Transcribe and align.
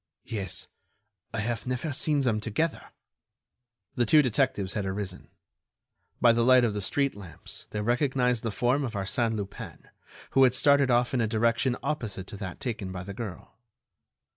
"Yes, 0.25 0.65
I 1.31 1.41
have 1.41 1.67
never 1.67 1.93
seen 1.93 2.21
them 2.21 2.39
together." 2.39 2.85
The 3.93 4.07
two 4.07 4.23
detectives 4.23 4.73
had 4.73 4.83
arisen. 4.83 5.27
By 6.19 6.31
the 6.31 6.43
light 6.43 6.65
of 6.65 6.73
the 6.73 6.81
street 6.81 7.13
lamps 7.13 7.67
they 7.69 7.81
recognized 7.81 8.41
the 8.41 8.49
form 8.49 8.83
of 8.83 8.93
Arsène 8.93 9.35
Lupin, 9.35 9.89
who 10.31 10.43
had 10.43 10.55
started 10.55 10.89
off 10.89 11.13
in 11.13 11.21
a 11.21 11.27
direction 11.27 11.77
opposite 11.83 12.25
to 12.25 12.37
that 12.37 12.59
taken 12.59 12.91
by 12.91 13.03
the 13.03 13.13
girl. 13.13 13.59